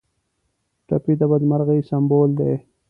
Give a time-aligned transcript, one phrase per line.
[0.87, 2.53] ټپي د بدمرغۍ سمبول دی.